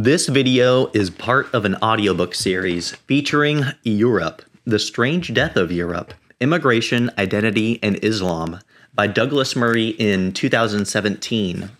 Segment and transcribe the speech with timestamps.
[0.00, 6.14] This video is part of an audiobook series featuring Europe, The Strange Death of Europe
[6.38, 8.60] Immigration, Identity, and Islam
[8.94, 11.70] by Douglas Murray in 2017.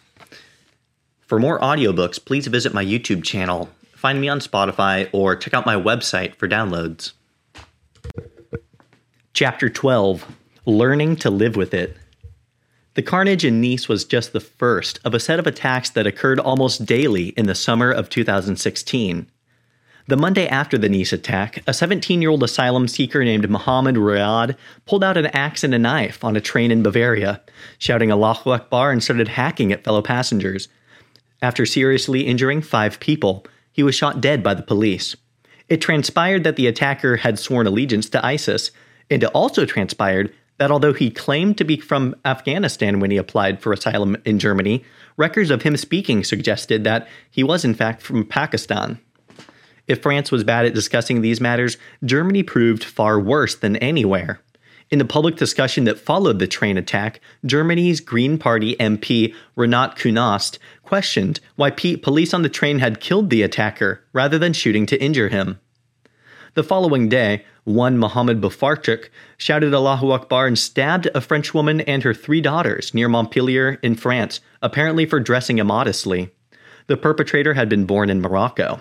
[1.29, 5.65] For more audiobooks, please visit my YouTube channel, find me on Spotify, or check out
[5.65, 7.13] my website for downloads.
[9.33, 10.27] Chapter 12
[10.67, 11.97] Learning to Live with It.
[12.99, 16.41] The carnage in Nice was just the first of a set of attacks that occurred
[16.41, 19.31] almost daily in the summer of 2016.
[20.09, 24.57] The Monday after the Nice attack, a 17 year old asylum seeker named Mohammed Riyad
[24.85, 27.41] pulled out an axe and a knife on a train in Bavaria,
[27.79, 30.67] shouting Allahu Akbar and started hacking at fellow passengers.
[31.41, 35.15] After seriously injuring five people, he was shot dead by the police.
[35.69, 38.73] It transpired that the attacker had sworn allegiance to ISIS,
[39.09, 43.61] and it also transpired that although he claimed to be from Afghanistan when he applied
[43.61, 44.85] for asylum in Germany,
[45.17, 48.99] records of him speaking suggested that he was in fact from Pakistan.
[49.87, 54.41] If France was bad at discussing these matters, Germany proved far worse than anywhere.
[54.91, 60.59] In the public discussion that followed the train attack, Germany's Green Party MP Renate Künast
[60.83, 65.29] questioned why police on the train had killed the attacker rather than shooting to injure
[65.29, 65.59] him.
[66.55, 72.03] The following day, one Mohammed Boufarchuk shouted Allahu Akbar and stabbed a French woman and
[72.03, 76.31] her three daughters near Montpellier in France, apparently for dressing immodestly.
[76.87, 78.81] The perpetrator had been born in Morocco.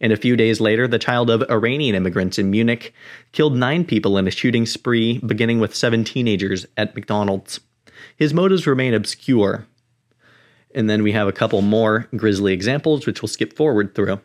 [0.00, 2.92] And a few days later, the child of Iranian immigrants in Munich
[3.32, 7.60] killed nine people in a shooting spree, beginning with seven teenagers at McDonald's.
[8.16, 9.66] His motives remain obscure.
[10.74, 14.20] And then we have a couple more grisly examples, which we'll skip forward through.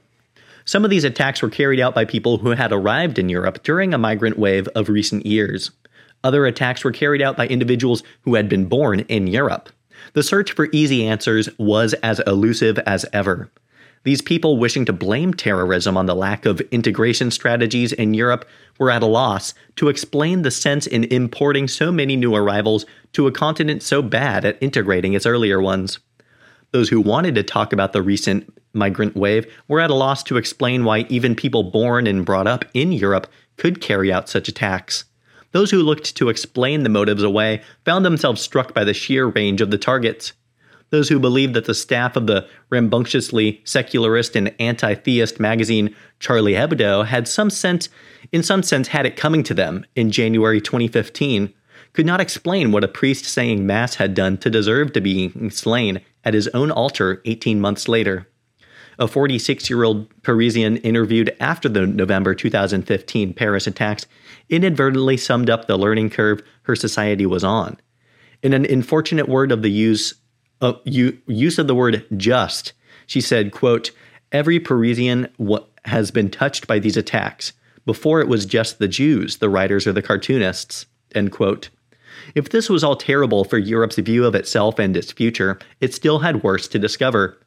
[0.66, 3.94] Some of these attacks were carried out by people who had arrived in Europe during
[3.94, 5.72] a migrant wave of recent years.
[6.24, 9.70] Other attacks were carried out by individuals who had been born in Europe.
[10.14, 13.50] The search for easy answers was as elusive as ever.
[14.04, 18.48] These people wishing to blame terrorism on the lack of integration strategies in Europe
[18.80, 23.28] were at a loss to explain the sense in importing so many new arrivals to
[23.28, 26.00] a continent so bad at integrating its earlier ones.
[26.72, 30.38] Those who wanted to talk about the recent migrant wave were at a loss to
[30.38, 33.28] explain why even people born and brought up in Europe
[33.58, 35.06] could carry out such attacks.
[35.52, 39.62] Those who looked to explain the motives away found themselves struck by the sheer range
[39.62, 40.34] of the targets.
[40.90, 47.06] Those who believed that the staff of the rambunctiously secularist and anti-theist magazine Charlie Hebdo
[47.06, 47.90] had some sense
[48.32, 51.54] in some sense had it coming to them in January 2015
[51.94, 56.02] could not explain what a priest saying mass had done to deserve to be slain
[56.24, 58.28] at his own altar 18 months later.
[59.00, 64.06] A 46 year old Parisian interviewed after the November 2015 Paris attacks
[64.50, 67.78] inadvertently summed up the learning curve her society was on.
[68.44, 70.16] In an unfortunate word of the use,
[70.62, 72.74] uh, use of the word just,
[73.08, 73.92] she said, quote,
[74.32, 77.54] Every Parisian w- has been touched by these attacks.
[77.86, 80.86] Before it was just the Jews, the writers, or the cartoonists.
[81.14, 81.70] End quote.
[82.36, 86.20] If this was all terrible for Europe's view of itself and its future, it still
[86.20, 87.38] had worse to discover.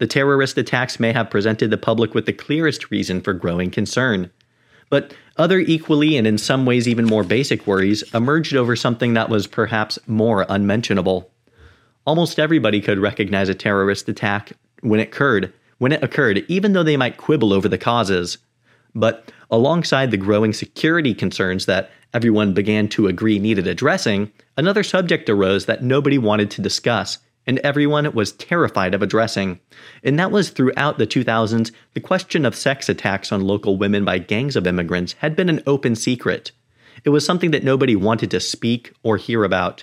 [0.00, 4.30] The terrorist attacks may have presented the public with the clearest reason for growing concern.
[4.88, 9.28] But other equally and in some ways even more basic worries emerged over something that
[9.28, 11.30] was perhaps more unmentionable.
[12.06, 16.82] Almost everybody could recognize a terrorist attack when it occurred, when it occurred, even though
[16.82, 18.38] they might quibble over the causes.
[18.94, 25.28] But alongside the growing security concerns that everyone began to agree needed addressing, another subject
[25.28, 27.18] arose that nobody wanted to discuss,
[27.50, 29.58] and everyone was terrified of addressing.
[30.04, 34.18] And that was throughout the 2000s, the question of sex attacks on local women by
[34.18, 36.52] gangs of immigrants had been an open secret.
[37.04, 39.82] It was something that nobody wanted to speak or hear about.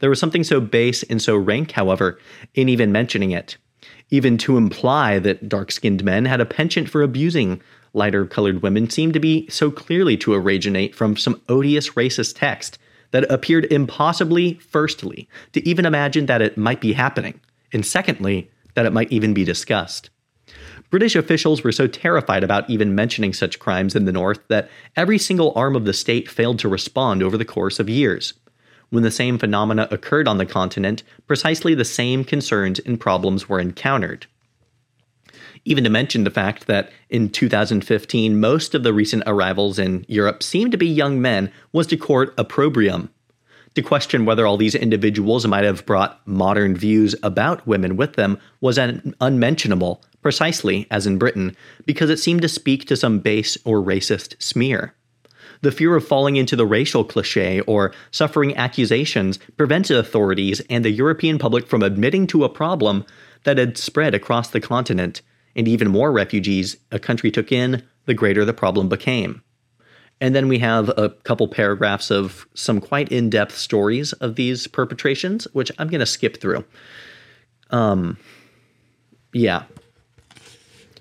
[0.00, 2.18] There was something so base and so rank, however,
[2.52, 3.56] in even mentioning it.
[4.10, 7.62] Even to imply that dark skinned men had a penchant for abusing
[7.94, 12.78] lighter colored women seemed to be so clearly to originate from some odious racist text
[13.10, 17.40] that appeared impossibly, firstly, to even imagine that it might be happening,
[17.72, 20.10] and secondly, that it might even be discussed.
[20.90, 25.18] British officials were so terrified about even mentioning such crimes in the North that every
[25.18, 28.34] single arm of the state failed to respond over the course of years.
[28.90, 33.58] When the same phenomena occurred on the continent, precisely the same concerns and problems were
[33.58, 34.26] encountered
[35.66, 40.42] even to mention the fact that in 2015, most of the recent arrivals in Europe
[40.42, 43.10] seemed to be young men was to court opprobrium.
[43.74, 48.38] To question whether all these individuals might have brought modern views about women with them
[48.60, 51.54] was un- unmentionable, precisely as in Britain,
[51.84, 54.94] because it seemed to speak to some base or racist smear.
[55.62, 60.90] The fear of falling into the racial cliche or suffering accusations prevented authorities and the
[60.90, 63.04] European public from admitting to a problem
[63.44, 65.22] that had spread across the continent
[65.56, 69.42] and even more refugees a country took in, the greater the problem became.
[70.20, 74.66] And then we have a couple paragraphs of some quite in depth stories of these
[74.66, 76.64] perpetrations, which I'm going to skip through.
[77.70, 78.16] Um,
[79.32, 79.64] yeah.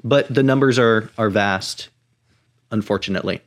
[0.04, 1.90] But the numbers are, are vast,
[2.72, 3.42] unfortunately.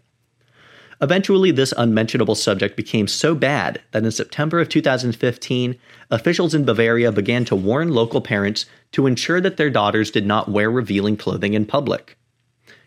[1.00, 5.79] Eventually, this unmentionable subject became so bad that in September of 2015,
[6.11, 10.49] officials in Bavaria began to warn local parents to ensure that their daughters did not
[10.49, 12.17] wear revealing clothing in public.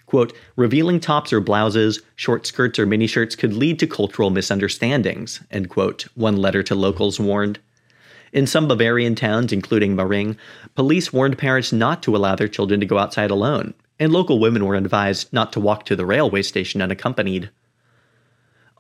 [0.08, 5.70] Quote, revealing tops or blouses, short skirts or mini-shirts could lead to cultural misunderstandings, end
[5.70, 7.60] quote, one letter to locals warned.
[8.34, 10.36] In some Bavarian towns, including Mering,
[10.76, 14.66] police warned parents not to allow their children to go outside alone, and local women
[14.66, 17.50] were advised not to walk to the railway station unaccompanied.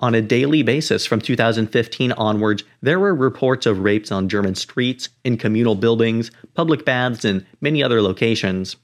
[0.01, 5.09] On a daily basis from 2015 onwards, there were reports of rapes on German streets,
[5.23, 8.77] in communal buildings, public baths, and many other locations.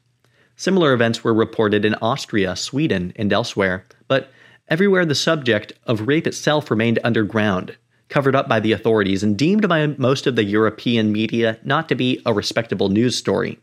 [0.58, 4.32] Similar events were reported in Austria, Sweden, and elsewhere, but
[4.68, 7.76] everywhere the subject of rape itself remained underground,
[8.10, 11.96] covered up by the authorities, and deemed by most of the European media not to
[11.96, 13.58] be a respectable news story.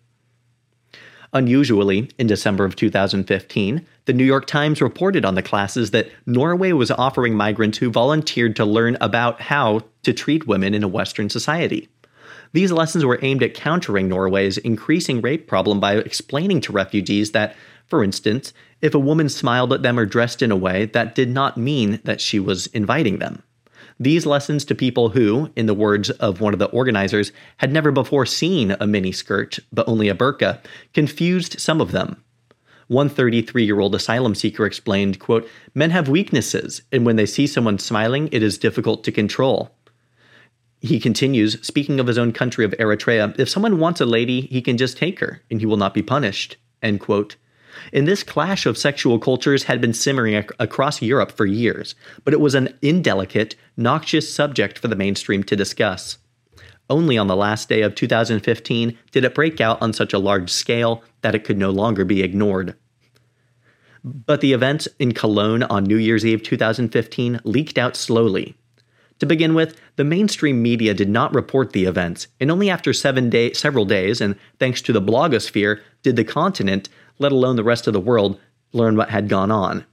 [1.35, 6.71] Unusually, in December of 2015, the New York Times reported on the classes that Norway
[6.71, 11.29] was offering migrants who volunteered to learn about how to treat women in a Western
[11.29, 11.89] society.
[12.53, 17.57] These lessons were aimed at countering Norway's increasing rape problem by explaining to refugees that,
[17.89, 21.31] for instance, if a woman smiled at them or dressed in a way, that did
[21.31, 23.43] not mean that she was inviting them.
[24.01, 27.93] These lessons to people who, in the words of one of the organizers, had never
[27.93, 30.61] before seen a miniskirt, but only a burqa,
[30.93, 32.23] confused some of them.
[32.89, 37.47] One 33 year old asylum seeker explained, quote, Men have weaknesses, and when they see
[37.47, 39.71] someone smiling, it is difficult to control.
[40.81, 44.61] He continues, speaking of his own country of Eritrea, if someone wants a lady, he
[44.61, 46.59] can just take her, and he will not be punished.
[46.83, 47.37] End quote.
[47.93, 51.95] In this clash of sexual cultures had been simmering ac- across Europe for years,
[52.25, 56.19] but it was an indelicate, noxious subject for the mainstream to discuss.
[56.91, 60.51] Only on the last day of 2015 did it break out on such a large
[60.51, 62.75] scale that it could no longer be ignored.
[64.05, 68.55] But the events in Cologne on New Year's Eve 2015 leaked out slowly,
[69.21, 73.31] to begin with, the mainstream media did not report the events, and only after seven
[73.31, 76.89] day, several days, and thanks to the blogosphere, did the continent,
[77.19, 78.39] let alone the rest of the world,
[78.73, 79.85] learn what had gone on.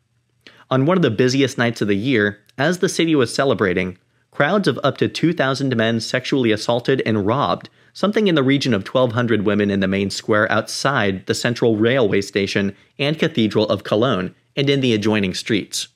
[0.69, 3.97] On one of the busiest nights of the year, as the city was celebrating,
[4.31, 8.87] crowds of up to 2,000 men sexually assaulted and robbed something in the region of
[8.87, 14.33] 1,200 women in the main square outside the central railway station and cathedral of Cologne
[14.55, 15.89] and in the adjoining streets.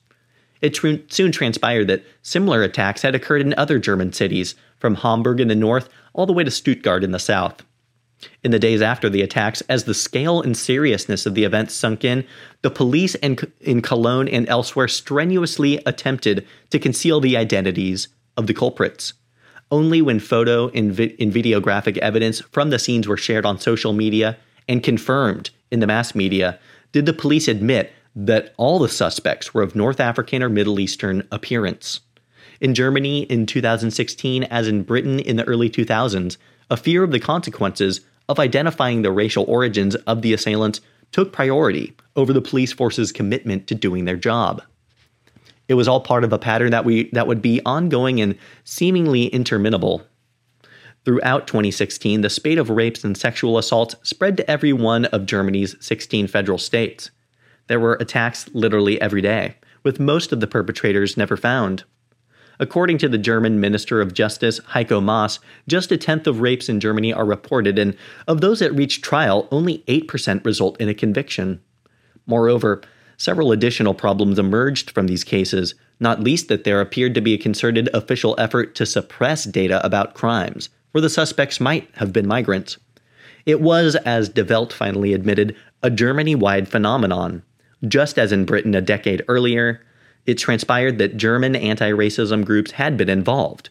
[0.60, 5.40] It tr- soon transpired that similar attacks had occurred in other German cities, from Hamburg
[5.40, 7.62] in the north all the way to Stuttgart in the south.
[8.46, 12.04] In the days after the attacks, as the scale and seriousness of the events sunk
[12.04, 12.24] in,
[12.62, 18.06] the police in, in Cologne and elsewhere strenuously attempted to conceal the identities
[18.36, 19.14] of the culprits.
[19.72, 23.92] Only when photo and, vi- and videographic evidence from the scenes were shared on social
[23.92, 24.36] media
[24.68, 26.60] and confirmed in the mass media
[26.92, 31.26] did the police admit that all the suspects were of North African or Middle Eastern
[31.32, 31.98] appearance.
[32.60, 36.36] In Germany in 2016, as in Britain in the early 2000s,
[36.70, 40.80] a fear of the consequences of identifying the racial origins of the assailants
[41.12, 44.62] took priority over the police force's commitment to doing their job.
[45.68, 49.32] It was all part of a pattern that we that would be ongoing and seemingly
[49.32, 50.02] interminable.
[51.04, 55.76] Throughout 2016, the spate of rapes and sexual assaults spread to every one of Germany's
[55.78, 57.10] 16 federal states.
[57.68, 61.84] There were attacks literally every day, with most of the perpetrators never found.
[62.58, 66.80] According to the German Minister of Justice, Heiko Maas, just a tenth of rapes in
[66.80, 67.96] Germany are reported, and
[68.26, 71.60] of those that reach trial, only 8% result in a conviction.
[72.26, 72.82] Moreover,
[73.16, 77.38] several additional problems emerged from these cases, not least that there appeared to be a
[77.38, 82.78] concerted official effort to suppress data about crimes, where the suspects might have been migrants.
[83.44, 87.42] It was, as Die Welt finally admitted, a Germany wide phenomenon.
[87.86, 89.84] Just as in Britain a decade earlier,
[90.26, 93.70] it transpired that German anti racism groups had been involved.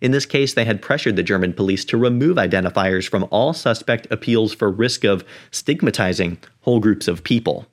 [0.00, 4.08] In this case, they had pressured the German police to remove identifiers from all suspect
[4.10, 7.66] appeals for risk of stigmatizing whole groups of people.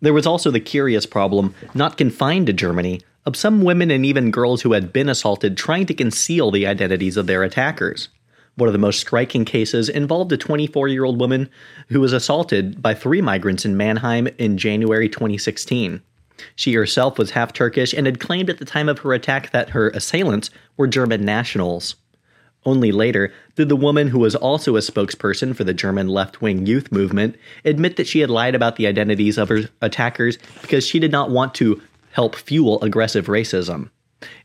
[0.00, 4.30] There was also the curious problem, not confined to Germany, of some women and even
[4.30, 8.08] girls who had been assaulted trying to conceal the identities of their attackers.
[8.56, 11.50] One of the most striking cases involved a 24 year old woman
[11.88, 16.02] who was assaulted by three migrants in Mannheim in January 2016.
[16.56, 19.70] She herself was half Turkish and had claimed at the time of her attack that
[19.70, 21.96] her assailants were German nationals.
[22.66, 26.66] Only later did the woman, who was also a spokesperson for the German left wing
[26.66, 30.98] youth movement, admit that she had lied about the identities of her attackers because she
[30.98, 33.90] did not want to help fuel aggressive racism.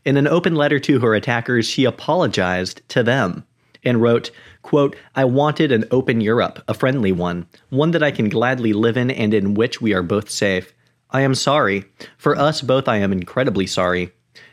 [0.04, 3.44] In an open letter to her attackers, she apologized to them
[3.82, 4.30] and wrote,
[4.62, 8.98] quote, I wanted an open Europe, a friendly one, one that I can gladly live
[8.98, 10.74] in and in which we are both safe.
[11.12, 11.84] I am sorry.
[12.16, 14.12] For us both, I am incredibly sorry.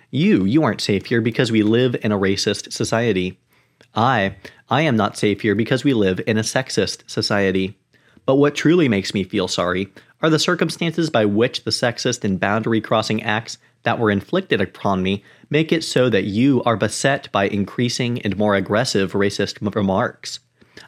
[0.10, 3.40] You, you aren't safe here because we live in a racist society.
[3.94, 4.36] I,
[4.70, 7.78] I am not safe here because we live in a sexist society.
[8.26, 9.90] But what truly makes me feel sorry
[10.22, 15.04] are the circumstances by which the sexist and boundary crossing acts that were inflicted upon
[15.04, 20.40] me make it so that you are beset by increasing and more aggressive racist remarks.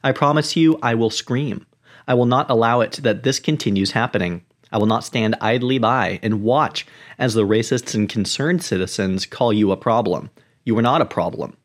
[0.03, 1.65] I promise you, I will scream.
[2.07, 4.43] I will not allow it that this continues happening.
[4.71, 6.85] I will not stand idly by and watch
[7.17, 10.29] as the racists and concerned citizens call you a problem.
[10.63, 11.55] You are not a problem.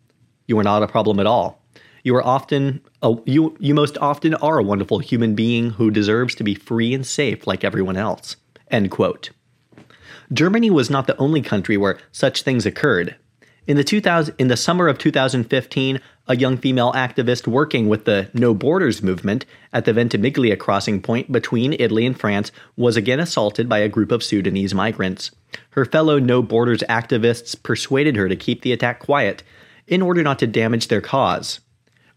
[0.46, 1.62] You are not a problem at all.
[2.02, 6.34] You are often a, you you most often are a wonderful human being who deserves
[6.36, 8.36] to be free and safe like everyone else.
[8.70, 9.30] End quote.
[10.32, 13.16] Germany was not the only country where such things occurred.
[13.66, 18.28] In the 2000 in the summer of 2015, a young female activist working with the
[18.34, 23.66] No Borders movement at the Ventimiglia crossing point between Italy and France was again assaulted
[23.66, 25.30] by a group of Sudanese migrants.
[25.70, 29.42] Her fellow No Borders activists persuaded her to keep the attack quiet
[29.86, 31.60] in order not to damage their cause.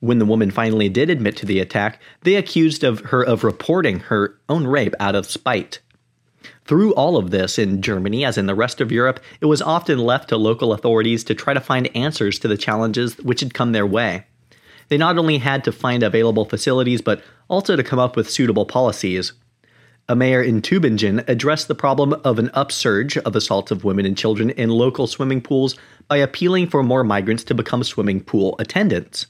[0.01, 4.01] When the woman finally did admit to the attack, they accused of her of reporting
[4.01, 5.79] her own rape out of spite.
[6.65, 9.99] Through all of this, in Germany, as in the rest of Europe, it was often
[9.99, 13.71] left to local authorities to try to find answers to the challenges which had come
[13.71, 14.25] their way.
[14.89, 18.65] They not only had to find available facilities, but also to come up with suitable
[18.65, 19.33] policies.
[20.09, 24.17] A mayor in Tübingen addressed the problem of an upsurge of assaults of women and
[24.17, 25.75] children in local swimming pools
[26.07, 29.27] by appealing for more migrants to become swimming pool attendants.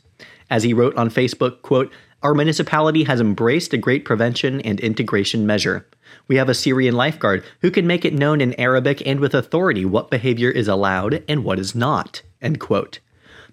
[0.52, 1.92] As he wrote on Facebook, quote,
[2.24, 5.86] Our municipality has embraced a great prevention and integration measure.
[6.28, 9.86] We have a Syrian lifeguard who can make it known in Arabic and with authority
[9.86, 12.24] what behavior is allowed and what is not.
[12.42, 13.00] End quote.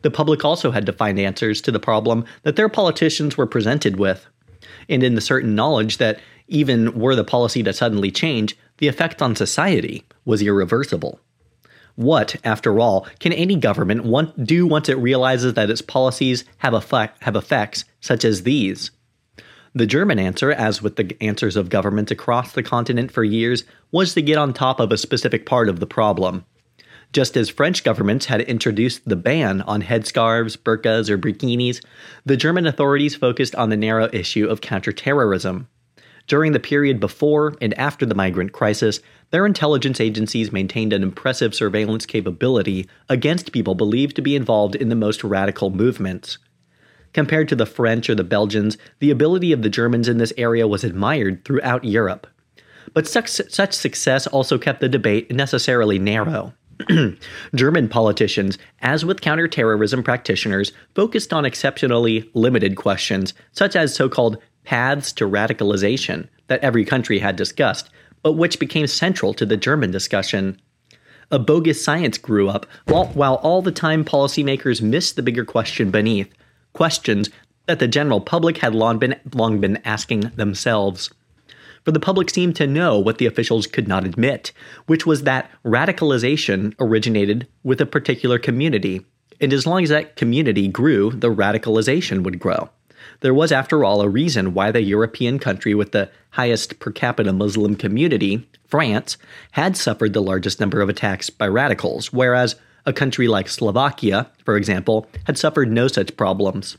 [0.01, 3.99] The public also had to find answers to the problem that their politicians were presented
[3.99, 4.27] with.
[4.89, 9.21] And in the certain knowledge that even were the policy to suddenly change, the effect
[9.21, 11.21] on society was irreversible.
[11.97, 16.75] What, after all, can any government want, do once it realizes that its policies have,
[16.75, 18.91] effect, have effects such as these?
[19.77, 24.15] The German answer, as with the answers of governments across the continent for years, was
[24.15, 26.45] to get on top of a specific part of the problem.
[27.13, 31.85] Just as French governments had introduced the ban on headscarves, burqas, or bikinis,
[32.27, 35.69] the German authorities focused on the narrow issue of counterterrorism.
[36.27, 39.01] During the period before and after the migrant crisis,
[39.35, 44.91] their intelligence agencies maintained an impressive surveillance capability against people believed to be involved in
[44.91, 46.39] the most radical movements.
[47.13, 50.69] Compared to the French or the Belgians, the ability of the Germans in this area
[50.69, 52.29] was admired throughout Europe.
[52.93, 56.55] But such, such success also kept the debate necessarily narrow.
[57.57, 64.41] German politicians, as with counterterrorism practitioners, focused on exceptionally limited questions, such as so called
[64.63, 67.91] paths to radicalization that every country had discussed,
[68.25, 70.61] but which became central to the German discussion.
[71.31, 76.33] A bogus science grew up while all the time policymakers missed the bigger question beneath
[76.73, 77.31] questions
[77.67, 81.11] that the general public had long been, long been asking themselves.
[81.85, 84.53] For the public seemed to know what the officials could not admit,
[84.87, 89.05] which was that radicalization originated with a particular community,
[89.41, 92.71] and as long as that community grew, the radicalization would grow.
[93.21, 97.33] There was, after all, a reason why the European country with the highest per capita
[97.33, 99.17] Muslim community, France,
[99.53, 102.57] had suffered the largest number of attacks by radicals, whereas
[102.87, 106.77] a country like Slovakia, for example, had suffered no such problems.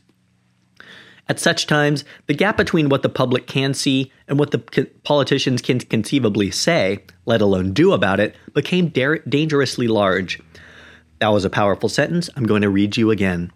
[1.27, 4.59] At such times, the gap between what the public can see and what the
[5.03, 10.39] politicians can conceivably say, let alone do about it, became da- dangerously large.
[11.19, 12.29] That was a powerful sentence.
[12.35, 13.51] I'm going to read you again.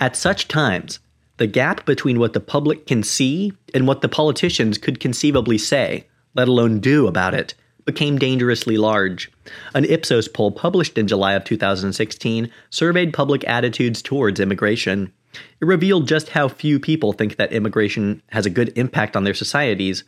[0.00, 0.98] At such times,
[1.38, 6.06] the gap between what the public can see and what the politicians could conceivably say,
[6.34, 9.30] let alone do about it, became dangerously large.
[9.74, 15.12] An Ipsos poll published in July of 2016 surveyed public attitudes towards immigration.
[15.60, 19.34] It revealed just how few people think that immigration has a good impact on their
[19.34, 20.04] societies.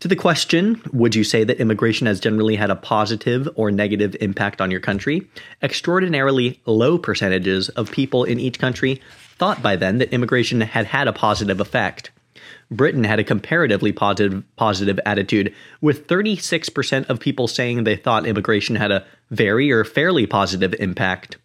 [0.00, 4.14] To the question, would you say that immigration has generally had a positive or negative
[4.20, 5.26] impact on your country?
[5.62, 9.00] Extraordinarily low percentages of people in each country
[9.38, 12.10] thought by then that immigration had had a positive effect.
[12.70, 18.76] Britain had a comparatively positive, positive attitude, with 36% of people saying they thought immigration
[18.76, 21.36] had a very or fairly positive impact.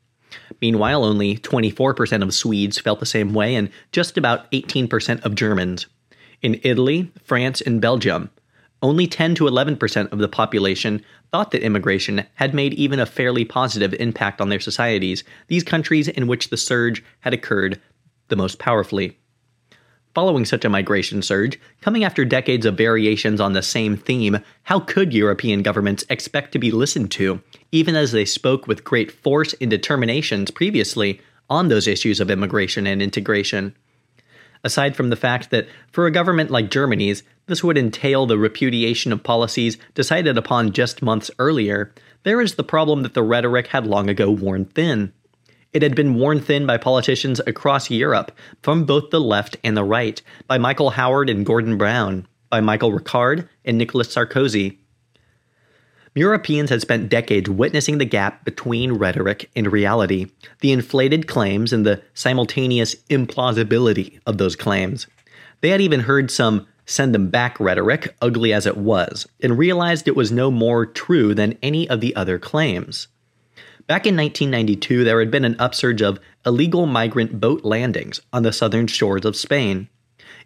[0.62, 5.88] Meanwhile, only 24% of Swedes felt the same way, and just about 18% of Germans.
[6.42, 8.30] In Italy, France, and Belgium,
[8.82, 13.46] only 10 to 11% of the population thought that immigration had made even a fairly
[13.46, 17.80] positive impact on their societies, these countries in which the surge had occurred
[18.30, 19.18] the most powerfully.
[20.14, 24.80] Following such a migration surge, coming after decades of variations on the same theme, how
[24.80, 29.56] could European governments expect to be listened to, even as they spoke with great force
[29.62, 33.74] and determinations previously on those issues of immigration and integration?
[34.64, 39.12] Aside from the fact that, for a government like Germany's, this would entail the repudiation
[39.12, 43.88] of policies decided upon just months earlier, there is the problem that the rhetoric had
[43.88, 45.12] long ago worn thin.
[45.74, 49.84] It had been worn thin by politicians across Europe, from both the left and the
[49.84, 54.78] right, by Michael Howard and Gordon Brown, by Michael Ricard and Nicolas Sarkozy.
[56.14, 60.28] Europeans had spent decades witnessing the gap between rhetoric and reality,
[60.60, 65.08] the inflated claims and the simultaneous implausibility of those claims.
[65.62, 70.08] They had even heard some send them back rhetoric, ugly as it was, and realized
[70.08, 73.08] it was no more true than any of the other claims.
[73.88, 78.52] Back in 1992, there had been an upsurge of illegal migrant boat landings on the
[78.52, 79.88] southern shores of Spain.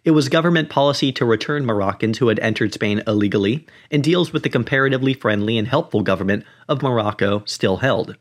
[0.06, 4.44] It was government policy to return Moroccans who had entered Spain illegally, and deals with
[4.44, 8.16] the comparatively friendly and helpful government of Morocco still held.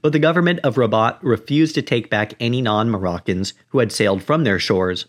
[0.00, 4.22] But the government of Rabat refused to take back any non Moroccans who had sailed
[4.22, 5.04] from their shores.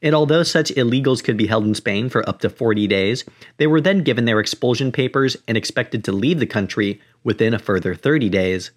[0.00, 3.24] And although such illegals could be held in Spain for up to 40 days,
[3.56, 7.58] they were then given their expulsion papers and expected to leave the country within a
[7.58, 8.70] further 30 days.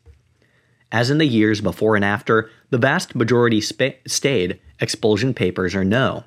[0.91, 5.83] As in the years before and after, the vast majority sp- stayed, expulsion papers or
[5.85, 6.23] no.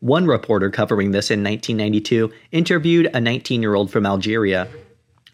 [0.00, 4.66] One reporter covering this in 1992 interviewed a 19 year old from Algeria.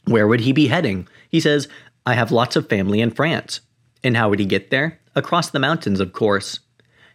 [0.07, 1.07] Where would he be heading?
[1.31, 1.69] He says,
[2.05, 3.61] I have lots of family in France.
[4.03, 5.01] And how would he get there?
[5.15, 6.59] Across the mountains, of course.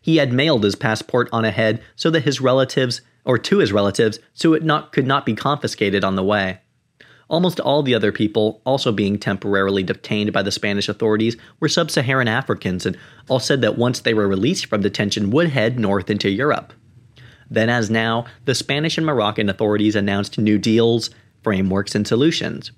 [0.02, 4.20] He had mailed his passport on ahead so that his relatives, or to his relatives,
[4.34, 6.60] so it not, could not be confiscated on the way.
[7.30, 11.92] Almost all the other people, also being temporarily detained by the Spanish authorities, were sub
[11.92, 12.98] Saharan Africans, and
[13.28, 16.74] all said that once they were released from detention would head north into Europe.
[17.52, 21.10] Then, as now, the Spanish and Moroccan authorities announced new deals,
[21.44, 22.72] frameworks, and solutions.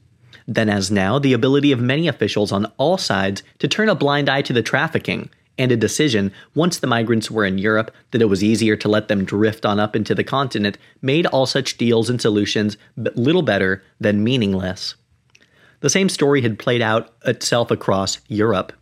[0.48, 4.28] Then, as now, the ability of many officials on all sides to turn a blind
[4.30, 8.26] eye to the trafficking, and a decision, once the migrants were in Europe, that it
[8.26, 12.10] was easier to let them drift on up into the continent, made all such deals
[12.10, 14.96] and solutions little better than meaningless.
[15.82, 18.74] The same story had played out itself across Europe.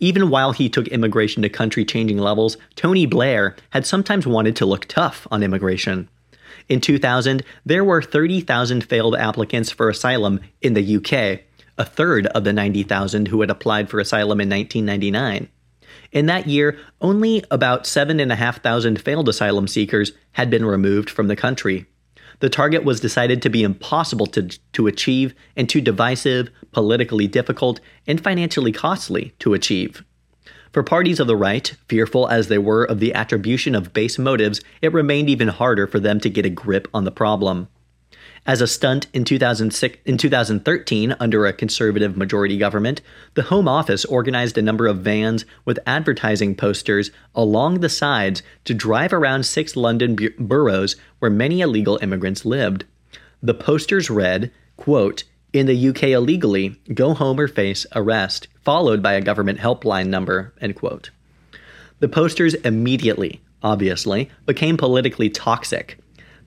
[0.00, 4.66] Even while he took immigration to country changing levels, Tony Blair had sometimes wanted to
[4.66, 6.08] look tough on immigration.
[6.68, 11.40] In 2000, there were 30,000 failed applicants for asylum in the UK,
[11.78, 15.48] a third of the 90,000 who had applied for asylum in 1999.
[16.12, 21.86] In that year, only about 7,500 failed asylum seekers had been removed from the country.
[22.40, 27.80] The target was decided to be impossible to, to achieve and too divisive, politically difficult,
[28.06, 30.04] and financially costly to achieve.
[30.72, 34.60] For parties of the right, fearful as they were of the attribution of base motives,
[34.82, 37.68] it remained even harder for them to get a grip on the problem.
[38.46, 43.02] As a stunt in, 2006, in 2013, under a conservative majority government,
[43.34, 48.72] the Home Office organized a number of vans with advertising posters along the sides to
[48.72, 52.84] drive around six London bu- boroughs where many illegal immigrants lived.
[53.42, 59.14] The posters read, quote, in the UK illegally, go home or face arrest, followed by
[59.14, 61.10] a government helpline number, end quote.
[62.00, 65.98] The posters immediately, obviously, became politically toxic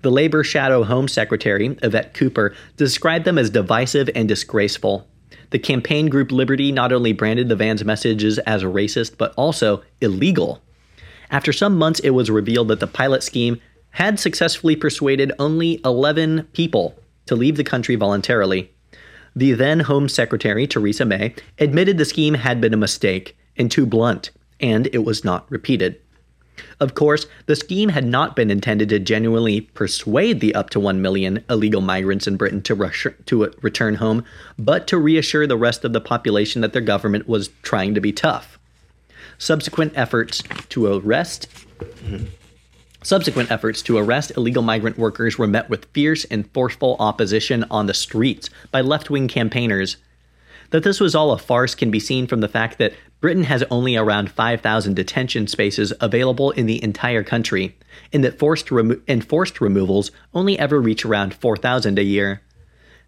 [0.02, 5.08] the Labor Shadow Home Secretary, Yvette Cooper, described them as divisive and disgraceful.
[5.52, 10.62] The campaign group Liberty not only branded the van's messages as racist, but also illegal.
[11.30, 13.62] After some months, it was revealed that the pilot scheme
[13.92, 18.72] had successfully persuaded only 11 people to leave the country voluntarily.
[19.36, 23.86] The then Home Secretary, Theresa May, admitted the scheme had been a mistake and too
[23.86, 26.01] blunt, and it was not repeated.
[26.80, 31.02] Of course, the scheme had not been intended to genuinely persuade the up to 1
[31.02, 34.26] million illegal migrants in Britain to, rush, to return home,
[34.58, 38.12] but to reassure the rest of the population that their government was trying to be
[38.12, 38.58] tough.
[39.38, 41.48] Subsequent efforts to arrest
[43.04, 47.88] Subsequent efforts to arrest illegal migrant workers were met with fierce and forceful opposition on
[47.88, 49.98] the streets by left wing campaigners
[50.70, 53.64] that this was all a farce can be seen from the fact that Britain has
[53.70, 57.78] only around 5,000 detention spaces available in the entire country,
[58.12, 62.42] and that forced remo- and forced removals only ever reach around 4,000 a year.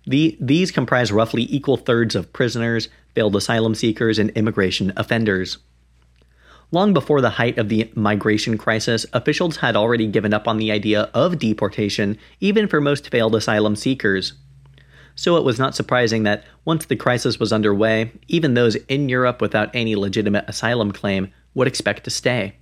[0.06, 5.58] The, these comprise roughly equal thirds of prisoners, failed asylum seekers, and immigration offenders.
[6.71, 10.71] Long before the height of the migration crisis, officials had already given up on the
[10.71, 14.34] idea of deportation, even for most failed asylum seekers.
[15.15, 19.41] So it was not surprising that once the crisis was underway, even those in Europe
[19.41, 22.56] without any legitimate asylum claim would expect to stay.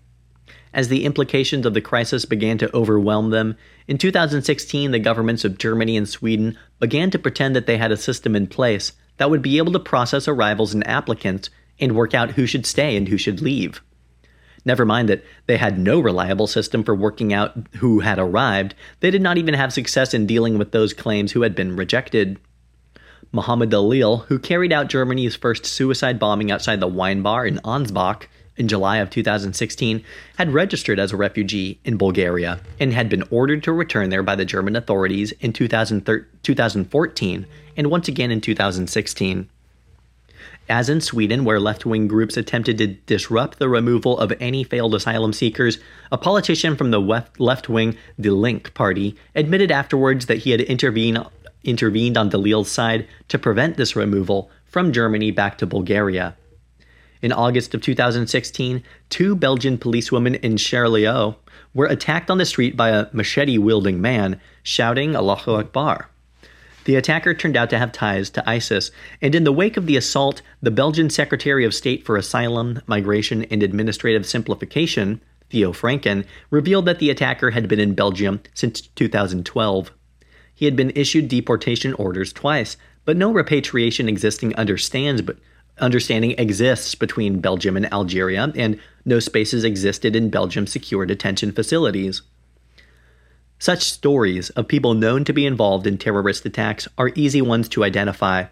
[0.74, 5.58] As the implications of the crisis began to overwhelm them, in 2016 the governments of
[5.58, 9.42] Germany and Sweden began to pretend that they had a system in place that would
[9.42, 13.18] be able to process arrivals and applicants and work out who should stay and who
[13.18, 13.82] should leave.
[14.64, 19.10] Never mind that they had no reliable system for working out who had arrived, they
[19.10, 22.38] did not even have success in dealing with those claims who had been rejected.
[23.32, 28.28] Mohammed Dalil, who carried out Germany's first suicide bombing outside the wine bar in Ansbach
[28.58, 30.04] in July of 2016,
[30.38, 34.36] had registered as a refugee in Bulgaria and had been ordered to return there by
[34.36, 37.48] the German authorities in 2014
[37.78, 39.50] and once again in 2016.
[40.72, 44.96] As in Sweden, where left wing groups attempted to disrupt the removal of any failed
[44.96, 45.80] asylum seekers,
[46.14, 51.28] a politician from the left wing Die Linke party admitted afterwards that he had intervened,
[51.66, 56.38] intervened on Dalil's side to prevent this removal from Germany back to Bulgaria.
[57.22, 61.36] In August of 2016, two Belgian policewomen in Charleroi
[61.74, 66.11] were attacked on the street by a machete wielding man shouting Allahu Akbar.
[66.86, 68.92] The attacker turned out to have ties to ISIS,
[69.22, 73.44] and in the wake of the assault, the Belgian Secretary of State for Asylum, Migration,
[73.46, 79.92] and Administrative Simplification, Theo Francken, revealed that the attacker had been in Belgium since 2012.
[80.56, 85.38] He had been issued deportation orders twice, but no repatriation existing understands but
[85.80, 92.22] understanding exists between Belgium and Algeria, and no spaces existed in Belgium's secure detention facilities.
[93.62, 97.84] Such stories of people known to be involved in terrorist attacks are easy ones to
[97.84, 98.46] identify.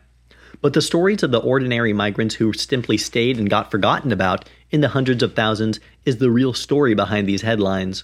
[0.62, 4.82] But the stories of the ordinary migrants who simply stayed and got forgotten about in
[4.82, 8.04] the hundreds of thousands is the real story behind these headlines.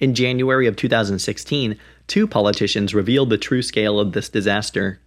[0.00, 5.00] In January of 2016, two politicians revealed the true scale of this disaster.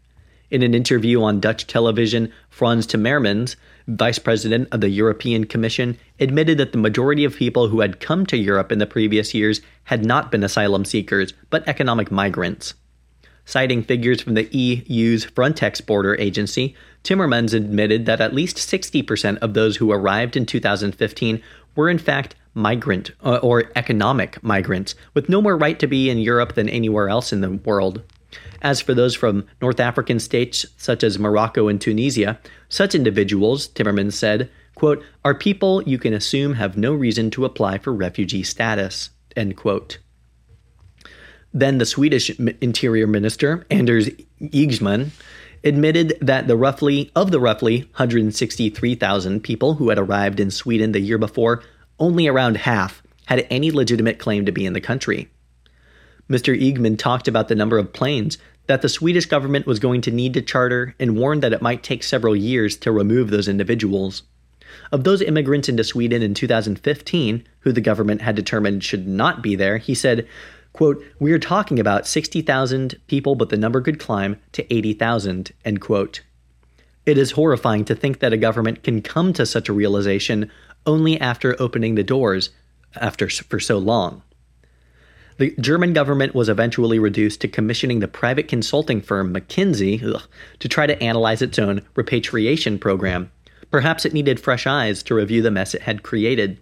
[0.49, 6.57] In an interview on Dutch television, Frans Timmermans, vice president of the European Commission, admitted
[6.57, 10.05] that the majority of people who had come to Europe in the previous years had
[10.05, 12.75] not been asylum seekers, but economic migrants.
[13.43, 19.53] Citing figures from the EU's Frontex border agency, Timmermans admitted that at least 60% of
[19.53, 21.41] those who arrived in 2015
[21.75, 26.17] were in fact migrant uh, or economic migrants, with no more right to be in
[26.19, 28.01] Europe than anywhere else in the world.
[28.61, 34.13] As for those from North African states such as Morocco and Tunisia, such individuals, Timmermans
[34.13, 39.11] said, quote, are people you can assume have no reason to apply for refugee status,
[39.35, 39.99] end quote.
[41.53, 44.09] Then the Swedish Interior Minister, Anders
[44.41, 45.11] Ygeman,
[45.63, 50.99] admitted that the roughly of the roughly 163,000 people who had arrived in Sweden the
[50.99, 51.63] year before,
[51.99, 55.29] only around half had any legitimate claim to be in the country.
[56.29, 56.59] Mr.
[56.59, 58.37] Ygeman talked about the number of planes
[58.67, 61.83] that the Swedish government was going to need to charter and warned that it might
[61.83, 64.23] take several years to remove those individuals.
[64.91, 69.55] Of those immigrants into Sweden in 2015, who the government had determined should not be
[69.55, 70.27] there, he said,
[70.73, 75.81] quote, We are talking about 60,000 people, but the number could climb to 80,000, end
[75.81, 76.21] quote.
[77.05, 80.51] It is horrifying to think that a government can come to such a realization
[80.85, 82.49] only after opening the doors
[82.95, 84.23] after for so long.
[85.37, 90.23] The German government was eventually reduced to commissioning the private consulting firm McKinsey ugh,
[90.59, 93.31] to try to analyze its own repatriation program.
[93.69, 96.59] Perhaps it needed fresh eyes to review the mess it had created.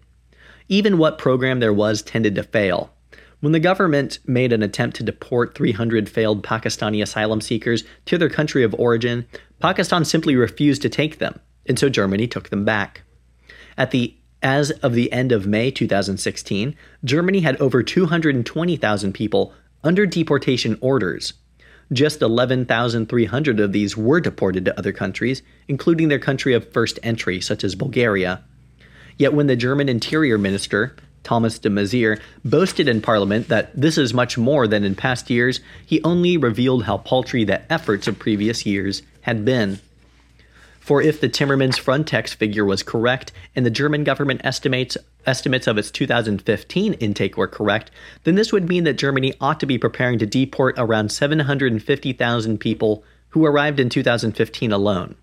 [0.68, 2.92] Even what program there was tended to fail.
[3.40, 8.30] When the government made an attempt to deport 300 failed Pakistani asylum seekers to their
[8.30, 9.26] country of origin,
[9.60, 13.04] Pakistan simply refused to take them, and so Germany took them back.
[13.78, 20.06] At the as of the end of May 2016, Germany had over 220,000 people under
[20.06, 21.34] deportation orders.
[21.92, 27.40] Just 11,300 of these were deported to other countries, including their country of first entry,
[27.40, 28.44] such as Bulgaria.
[29.18, 34.14] Yet when the German Interior Minister, Thomas de Maizière, boasted in Parliament that this is
[34.14, 38.66] much more than in past years, he only revealed how paltry the efforts of previous
[38.66, 39.80] years had been.
[40.86, 44.96] For if the Timmermans Frontex figure was correct and the German government estimates
[45.26, 47.90] estimates of its 2015 intake were correct,
[48.24, 53.04] then this would mean that Germany ought to be preparing to deport around 750,000 people
[53.30, 55.16] who arrived in 2015 alone.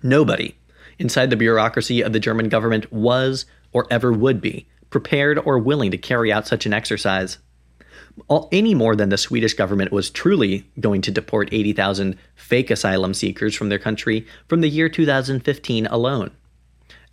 [0.00, 0.54] Nobody
[0.96, 5.90] inside the bureaucracy of the German government was or ever would be prepared or willing
[5.90, 7.38] to carry out such an exercise.
[8.50, 13.54] Any more than the Swedish government was truly going to deport 80,000 fake asylum seekers
[13.54, 16.30] from their country from the year 2015 alone.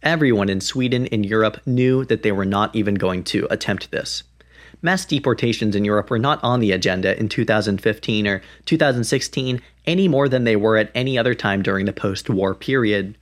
[0.01, 4.23] Everyone in Sweden and Europe knew that they were not even going to attempt this.
[4.81, 10.29] Mass deportations in Europe were not on the agenda in 2015 or 2016 any more
[10.29, 13.17] than they were at any other time during the post war period.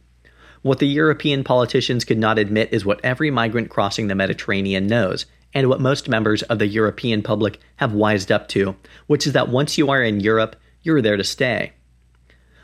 [0.62, 5.26] What the European politicians could not admit is what every migrant crossing the Mediterranean knows,
[5.54, 8.76] and what most members of the European public have wised up to,
[9.08, 11.74] which is that once you are in Europe, you're there to stay.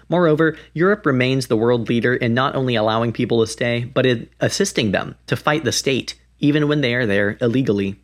[0.10, 4.30] Moreover, Europe remains the world leader in not only allowing people to stay, but in
[4.40, 8.00] assisting them to fight the state, even when they are there illegally.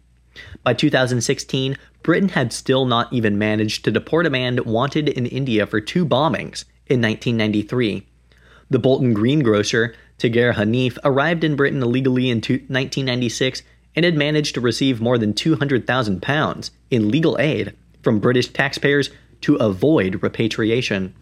[0.64, 5.68] By 2016, Britain had still not even managed to deport a man wanted in India
[5.68, 8.08] for two bombings in 1993.
[8.70, 13.64] The Bolton greengrocer, Tiger Hanif, arrived in Britain illegally in 1996
[14.00, 19.10] and had managed to receive more than £200,000 in legal aid from British taxpayers
[19.42, 21.14] to avoid repatriation.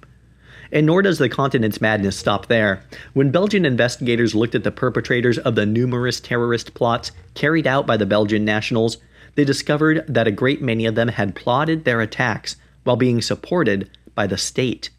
[0.72, 2.84] And nor does the continent's madness stop there.
[3.13, 7.98] When Belgian investigators looked at the perpetrators of the numerous terrorist plots carried out by
[7.98, 8.98] the Belgian nationals,
[9.34, 13.90] they discovered that a great many of them had plotted their attacks while being supported
[14.13, 14.92] by the state.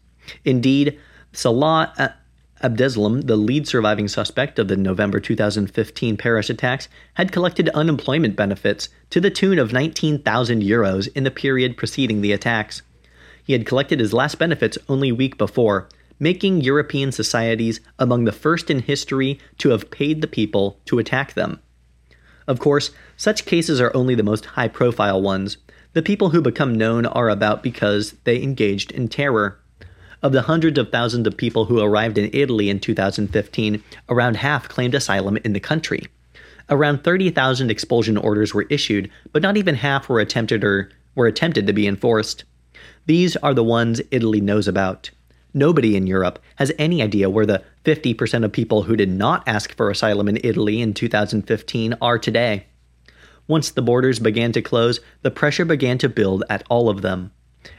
[0.43, 0.99] Indeed,
[1.31, 2.09] Salah uh,
[2.61, 8.89] Abdeslam, the lead surviving suspect of the November 2015 Paris attacks, had collected unemployment benefits
[9.09, 12.81] to the tune of 19,000 euros in the period preceding the attacks.
[13.43, 15.87] He had collected his last benefits only a week before,
[16.19, 21.33] making European societies among the first in history to have paid the people to attack
[21.33, 21.61] them.
[22.45, 25.57] Of course, such cases are only the most high profile ones.
[25.93, 29.59] The people who become known are about because they engaged in terror.
[30.21, 34.67] Of the hundreds of thousands of people who arrived in Italy in 2015, around half
[34.67, 36.07] claimed asylum in the country.
[36.69, 41.65] Around 30,000 expulsion orders were issued, but not even half were attempted or were attempted
[41.67, 42.43] to be enforced.
[43.05, 45.09] These are the ones Italy knows about.
[45.53, 49.73] Nobody in Europe has any idea where the 50% of people who did not ask
[49.73, 52.65] for asylum in Italy in 2015 are today.
[53.47, 57.31] Once the borders began to close, the pressure began to build at all of them.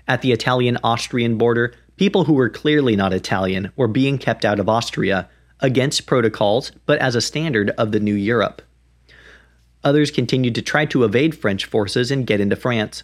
[0.09, 4.59] At the Italian Austrian border, People who were clearly not Italian were being kept out
[4.59, 5.29] of Austria,
[5.61, 8.63] against protocols, but as a standard of the new Europe.
[9.85, 13.03] Others continued to try to evade French forces and get into France.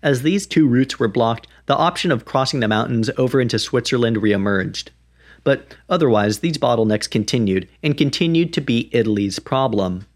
[0.00, 4.18] As these two routes were blocked, the option of crossing the mountains over into Switzerland
[4.18, 4.90] reemerged.
[5.42, 10.06] But otherwise, these bottlenecks continued, and continued to be Italy's problem.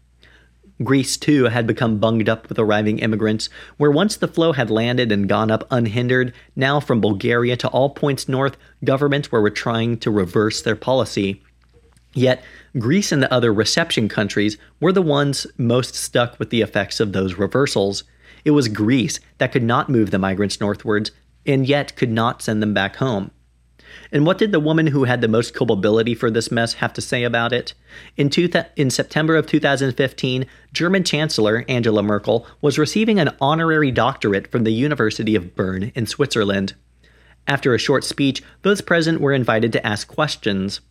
[0.83, 5.11] Greece, too, had become bunged up with arriving immigrants, where once the flow had landed
[5.11, 10.11] and gone up unhindered, now from Bulgaria to all points north, governments were trying to
[10.11, 11.41] reverse their policy.
[12.13, 12.43] Yet,
[12.77, 17.13] Greece and the other reception countries were the ones most stuck with the effects of
[17.13, 18.03] those reversals.
[18.43, 21.11] It was Greece that could not move the migrants northwards,
[21.45, 23.31] and yet could not send them back home.
[24.13, 27.01] And what did the woman who had the most culpability for this mess have to
[27.01, 27.73] say about it?
[28.17, 33.89] In, two th- in September of 2015, German Chancellor Angela Merkel was receiving an honorary
[33.89, 36.73] doctorate from the University of Bern in Switzerland.
[37.47, 40.81] After a short speech, those present were invited to ask questions.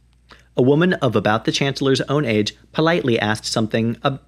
[0.56, 4.18] A woman of about the Chancellor's own age politely asked something uh,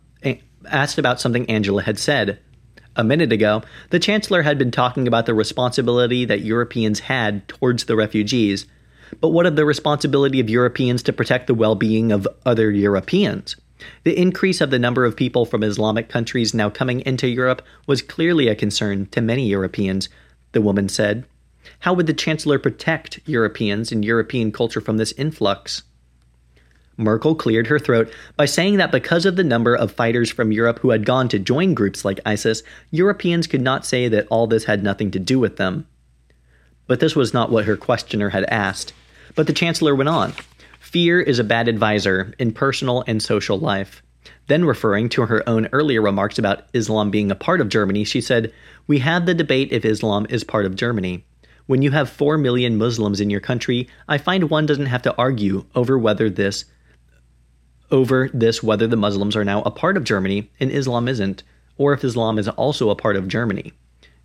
[0.66, 2.38] asked about something Angela had said.
[2.94, 7.84] A minute ago, the Chancellor had been talking about the responsibility that Europeans had towards
[7.84, 8.66] the refugees.
[9.20, 13.56] But what of the responsibility of Europeans to protect the well being of other Europeans?
[14.04, 18.02] The increase of the number of people from Islamic countries now coming into Europe was
[18.02, 20.08] clearly a concern to many Europeans,
[20.52, 21.24] the woman said.
[21.80, 25.82] How would the Chancellor protect Europeans and European culture from this influx?
[26.96, 30.80] Merkel cleared her throat by saying that because of the number of fighters from Europe
[30.80, 34.64] who had gone to join groups like ISIS, Europeans could not say that all this
[34.64, 35.86] had nothing to do with them.
[36.86, 38.92] But this was not what her questioner had asked.
[39.34, 40.34] But the Chancellor went on
[40.80, 44.02] Fear is a bad advisor in personal and social life.
[44.46, 48.20] Then, referring to her own earlier remarks about Islam being a part of Germany, she
[48.20, 48.52] said,
[48.86, 51.24] We had the debate if Islam is part of Germany.
[51.66, 55.16] When you have 4 million Muslims in your country, I find one doesn't have to
[55.16, 56.66] argue over whether this
[57.90, 61.42] over this whether the Muslims are now a part of Germany and Islam isn't,
[61.76, 63.72] or if Islam is also a part of Germany.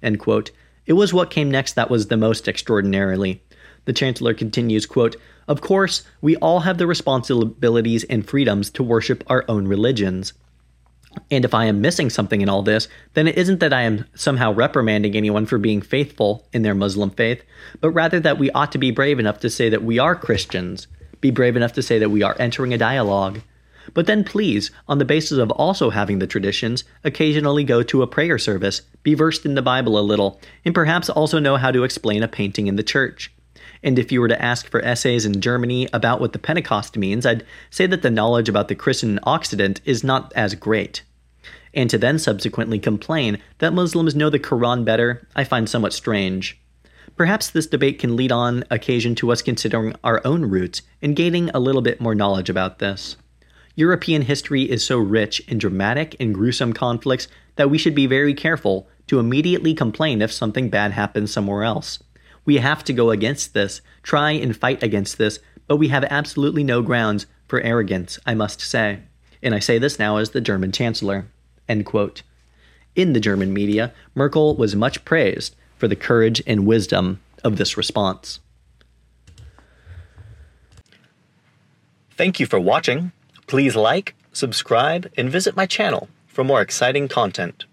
[0.01, 0.51] End quote.
[0.85, 3.43] It was what came next that was the most extraordinarily.
[3.88, 5.15] The Chancellor continues, quote,
[5.47, 10.34] Of course, we all have the responsibilities and freedoms to worship our own religions.
[11.32, 14.04] And if I am missing something in all this, then it isn't that I am
[14.13, 17.43] somehow reprimanding anyone for being faithful in their Muslim faith,
[17.80, 20.88] but rather that we ought to be brave enough to say that we are Christians,
[21.21, 23.39] be brave enough to say that we are entering a dialogue,
[23.93, 28.08] But then please, on the basis of also having the traditions, occasionally go to a
[28.08, 31.86] prayer service, be versed in the Bible a little, and perhaps also know how to
[31.86, 33.32] explain a painting in the church.
[33.83, 37.25] And if you were to ask for essays in Germany about what the Pentecost means,
[37.25, 41.03] I'd say that the knowledge about the Christian Occident is not as great.
[41.73, 46.59] And to then subsequently complain that Muslims know the Quran better, I find somewhat strange.
[47.15, 51.49] Perhaps this debate can lead on occasion to us considering our own roots and gaining
[51.49, 53.17] a little bit more knowledge about this.
[53.75, 58.33] European history is so rich in dramatic and gruesome conflicts that we should be very
[58.33, 62.03] careful to immediately complain if something bad happens somewhere else.
[62.47, 66.63] We have to go against this, try and fight against this, but we have absolutely
[66.63, 69.01] no grounds for arrogance, I must say.
[69.43, 71.27] And I say this now as the German Chancellor.
[71.67, 71.83] In
[72.95, 78.39] the German media, Merkel was much praised for the courage and wisdom of this response.
[82.12, 83.12] Thank you for watching.
[83.47, 87.65] Please like, subscribe, and visit my channel for more exciting content.